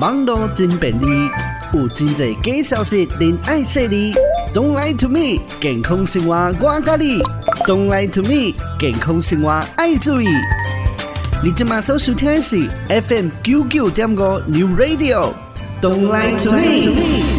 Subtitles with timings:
[0.00, 1.06] 网络真便利，
[1.72, 4.12] 有真侪假消息，您爱说哩。
[4.52, 7.22] Don't lie to me，健康生活我教你。
[7.66, 10.26] Don't lie to me，健康生活爱注意。
[11.44, 15.32] 你今马上收听的是 FM 九九点五 New Radio。
[15.80, 17.33] Don't lie to me。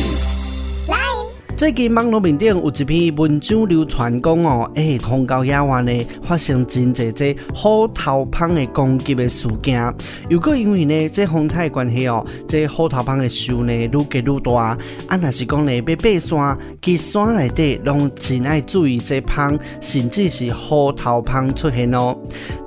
[1.58, 9.82] 最近网络面顶有一篇文章流传讲哦，诶、欸，红高野湾呢发生真侪这虎头蜂的攻击的事件，
[10.28, 14.78] 又阁因为呢这风台关系哦，这虎头蜂的数呢愈加愈大，
[15.08, 22.18] 啊，若是讲呢要爬山，去山内底拢真爱注意这蜂，甚至是虎头蜂出现哦。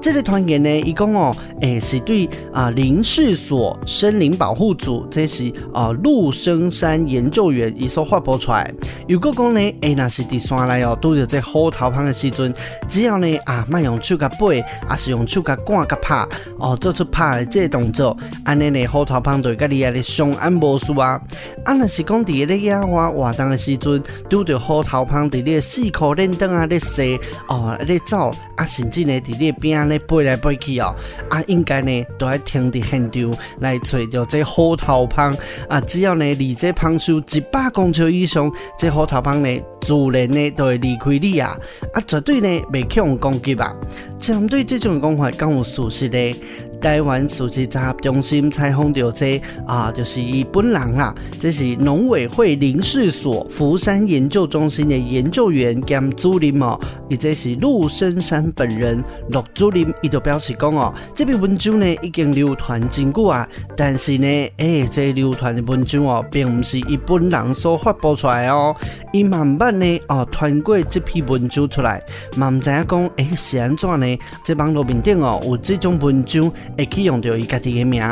[0.00, 8.72] 这个团员呢，伊讲哦，诶、是对啊林试所森林保护组，这是啊陆生山研究员伊所发布出来。
[9.08, 12.52] 如果讲呢，诶、欸，若是伫山内哦，拄着这虎头蜂的时阵，
[12.88, 16.26] 只要呢啊，莫用手甲背，啊是用手甲赶甲拍，
[16.58, 18.14] 哦，做出拍的这个动作，
[18.44, 21.20] 安尼呢虎头蜂就会甲你啊咧相安无事啊。
[21.64, 27.18] 啊，若是讲伫个咧野外活动的时阵，拄着虎头蜂伫咧四裤轮灯啊咧踅，
[27.48, 30.94] 哦咧走，啊甚至呢伫咧边咧飞来飞去哦，
[31.30, 35.34] 啊应该呢都要停伫现场来找着这虎头蜂，
[35.68, 38.52] 啊只要呢离这蜂数一百公尺以上。
[38.76, 41.56] 这火头蜂呢，自然呢都会离开你啊，
[41.92, 43.72] 啊绝对呢未去用攻击啊。
[44.18, 46.34] 针对这种讲法，更有事实呢？
[46.80, 68.74] 台湾数据综合中心采访到这啊，就是伊本人啊，这是农委会林试所福山研究中心的研究员兼主任哦，伊这是陆生山本人陆主任，伊就表示讲哦，这篇文章呢已经流传真久啊，但是呢，诶、欸，这流传的文章哦，并不是伊本人所发布出来哦，
[69.12, 72.00] 伊慢慢呢哦传过这篇文章出来，
[72.36, 74.18] 嘛唔知影讲诶是安怎呢？
[74.44, 76.50] 这网络面顶哦有这种文章。
[76.76, 78.02] 会去用到伊家己的名，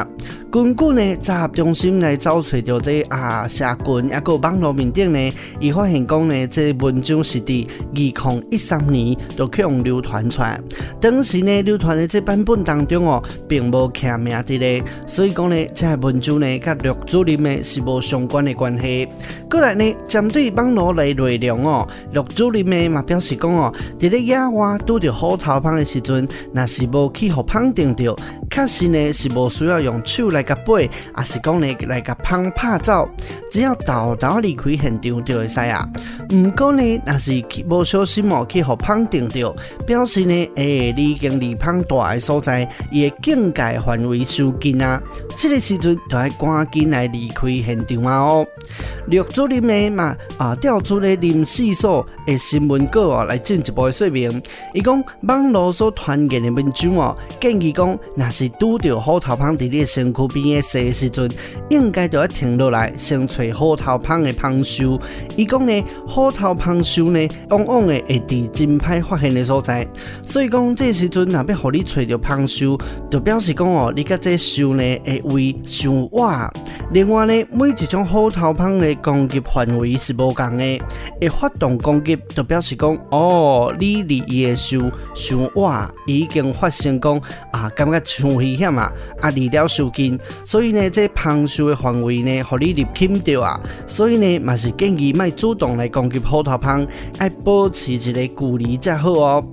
[0.51, 10.61] 根据呢综合中心来找找到这啊社群，抑个网络面顶呢，伊发现讲呢，这文章是伫二零一三年就去用流传出来，
[11.00, 19.09] 当时呢流传的这版本当中哦，并无刻名的咧，所以讲呢，这文章呢，甲陆主任呢是无相关的关系。
[19.50, 28.16] 过来呢，针对网络内内容哦，陆主任呢嘛表示讲哦，伫咧野外拄着虎头蜂的时阵，若是无去互蜂叮着。
[28.51, 33.09] 确实呢是无需要用手来甲背，也是讲呢来甲拍拍走，
[33.51, 35.87] 只要豆豆离开现场就会使啊。
[36.31, 39.54] 毋过呢，若是无小心哦，去互蜂叮着，
[39.87, 45.00] 表示呢，诶、欸，你已经离蜂大个所在，伊个境界范围收紧啊。
[45.36, 48.19] 这个时阵就要赶紧来离开现场啊！
[48.19, 48.47] 哦，
[49.06, 54.42] 陆主任呢嘛啊，调出了林试所的新闻稿哦，来进一步的说明。
[54.75, 61.31] 伊讲网络所传言的文章哦，建议讲若是拄着虎头蜂伫你身躯边个踅时阵，
[61.70, 64.98] 应该就要停落来，先找虎头蜂的蜂数。
[65.36, 65.84] 伊讲呢，
[66.16, 69.87] 虎头蜂数呢，往往会伫真歹发现的所在，
[70.22, 75.22] 所以讲这时阵若要互你找着蜂数，就表示讲哦，你甲这数呢会。
[75.27, 76.50] 为上哇，
[76.93, 80.81] 另外呢，每一种虎头蜂的攻击范围是无共的，
[81.21, 87.21] 会发动攻击就表示讲哦，你离伊的树上哇，已经发生讲
[87.53, 88.91] 啊，感觉上危险啊，
[89.21, 96.87] 啊离了树近，所以呢，这蜂树的范围呢，互你入侵掉啊，所以呢，嘛是建议莫主动来攻击虎头蜂，
[97.19, 99.44] 爱保持一个距离才好哦。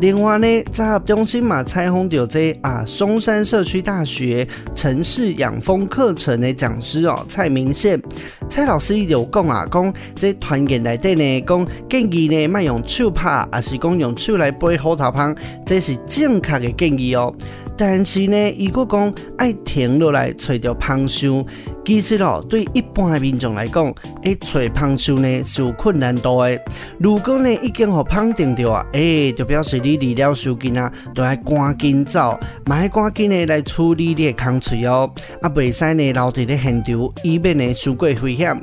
[0.00, 8.00] 另外呢，在合中心嘛采访到这啊，松山社区大学城市养蜂课程的讲师哦，蔡明宪
[8.48, 15.34] 蔡老师伊就讲啊，讲这团员内底呢，讲建议呢，卖用手拍，而是讲用手来背虎头蜂，
[15.66, 17.34] 这是正确的建议哦。
[17.76, 21.44] 但是呢，如果讲爱停落来找着蜂箱，
[21.88, 23.90] 其实哦，对一般的民众来讲，
[24.22, 26.60] 诶，找蜂箱呢是有困难度的。
[27.00, 35.10] 如果呢已经互蜂叮着啊，诶，就表示你离了树近啊，都要赶紧走，嘛要赶紧呢来处理你的空喙哦，
[35.40, 38.62] 啊，袂使呢留伫咧现场，以免呢受过危险。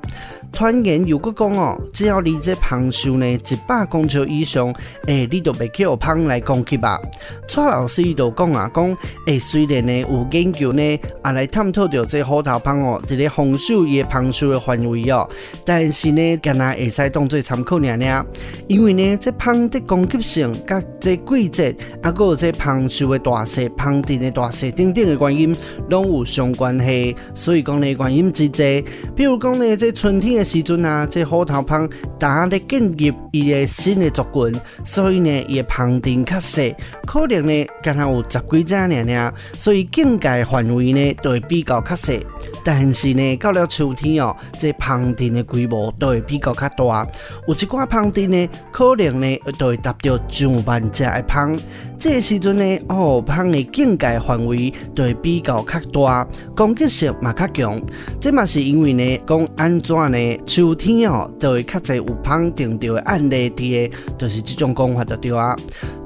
[0.52, 4.74] 团员如果讲哦，只要离这蜂数呢一百公尺以上，
[5.08, 7.02] 诶、你就别去互蜂来攻击吧。
[7.50, 15.30] 蔡老师伊就讲啊，讲诶、虽然呢有研究呢啊来探讨着这虎头蜂哦，这个防守伊个蜂数的范围哦，
[15.66, 18.26] 但是呢，干那会使当做参考尔尔，
[18.68, 25.56] 因为呢，这胖的攻击性、甲这季节，啊，搁有这蜂数的大细、蜂阵的大细等等的原因，
[25.90, 27.16] 拢有相关系。
[27.36, 28.50] 所以讲呢，原因之一，
[29.16, 30.46] 比如讲呢，这春天的。
[30.46, 31.90] 时阵啊，这虎头蜂
[32.20, 36.76] 打咧进入伊个新的族群，所以呢，伊个蜂阵较细，
[37.06, 42.24] 可能呢，敢若有十几只尔尔，所以境界范围呢，就会比较较细。
[42.66, 47.08] 但是呢，到了秋天哦，这蜂蟳的规模都会比较较大，
[47.48, 51.60] 有一寡蜂蟳呢，可能呢都会达到上万只的蜂。
[51.98, 57.80] 这个时阵呢，哦，蜂的境界范围都会比较较大，攻击性嘛较强。
[58.20, 60.38] 这嘛是因为呢，讲安怎呢？
[60.48, 65.56] 秋天哦，就会较侪有蜂叮到的案例的，就是这种讲法就对啊。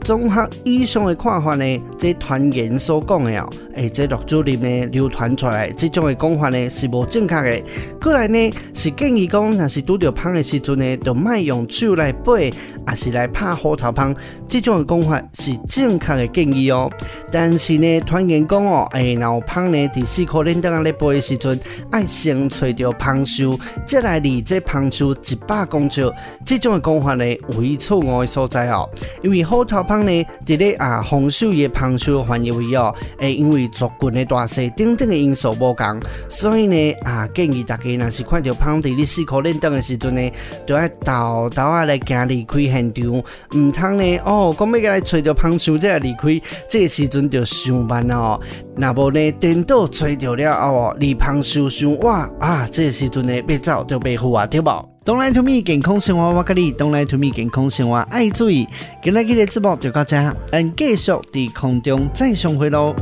[0.10, 7.64] 综合以上的看法呢，这传言所讲的哦，诶，这陆主任呢流传出来这种的讲法呢是无正确的。
[8.02, 12.52] 过来呢是建议讲，若是拄着胖的时阵呢，就卖用手来背，
[12.88, 14.16] 也是来拍虎头蜂。
[14.48, 16.92] 这种的讲法是正确的建议哦。
[17.32, 21.60] 但是呢，传言讲哦，诶，然后蜂呢伫四颗链灯来背的时阵，
[21.92, 26.12] 爱先找到蜂巢，再来离这胖手一百公尺。
[26.44, 28.90] 这种的讲法呢，有一错误的所在哦，
[29.22, 36.00] 因为虎头蜂呢，伫咧啊丰收的蜂巢范围哦，诶，因为族群嘅大小等等嘅因素无同，
[36.30, 40.32] 所以呢啊，建议大家若是看到蜂伫咧四颗链灯嘅时阵呢，
[40.66, 43.24] 就要豆豆啊来行离开现场，
[43.56, 48.40] 唔通呢哦，讲要来找到蜂巢再离开，这个时阵就上班哦。
[48.76, 54.70] 那无呢，颠倒找到了后哦，离蜂巢上哇啊，这个时阵呢，别走就别赴啊，对不？
[55.10, 58.68] 东来 to me 健康生活，我跟你东来 to me 健康生活爱注意，
[59.02, 62.94] 今日的节目就到这，咱继续在空中再相会喽。